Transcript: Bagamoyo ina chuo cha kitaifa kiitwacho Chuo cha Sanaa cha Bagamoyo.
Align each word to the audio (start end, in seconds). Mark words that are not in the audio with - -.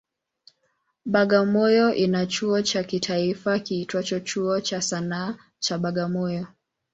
Bagamoyo 1.05 1.93
ina 1.95 2.25
chuo 2.25 2.61
cha 2.61 2.83
kitaifa 2.83 3.59
kiitwacho 3.59 4.19
Chuo 4.19 4.59
cha 4.61 4.81
Sanaa 4.81 5.37
cha 5.59 5.77
Bagamoyo. 5.77 6.47